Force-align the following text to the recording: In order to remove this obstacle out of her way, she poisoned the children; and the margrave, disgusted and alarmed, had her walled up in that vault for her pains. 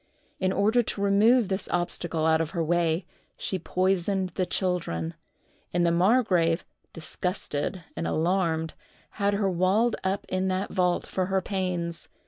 In 0.39 0.51
order 0.51 0.81
to 0.81 0.99
remove 1.01 1.47
this 1.47 1.69
obstacle 1.71 2.25
out 2.25 2.41
of 2.41 2.49
her 2.57 2.63
way, 2.63 3.05
she 3.37 3.59
poisoned 3.59 4.29
the 4.29 4.47
children; 4.47 5.13
and 5.75 5.85
the 5.85 5.91
margrave, 5.91 6.65
disgusted 6.91 7.83
and 7.95 8.07
alarmed, 8.07 8.73
had 9.19 9.35
her 9.35 9.47
walled 9.47 9.95
up 10.03 10.25
in 10.27 10.47
that 10.47 10.73
vault 10.73 11.05
for 11.05 11.27
her 11.27 11.39
pains. 11.39 12.09